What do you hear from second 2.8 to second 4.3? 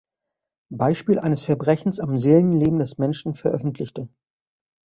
Menschen" veröffentlichte.